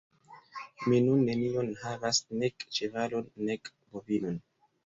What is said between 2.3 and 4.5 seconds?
nek ĉevalon, nek bovinon.